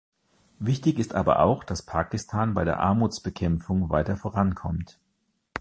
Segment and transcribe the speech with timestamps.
[0.57, 4.97] Wichtig ist aber auch, dass Pakistan bei der Armutsbekämpfung weiter vorankommt.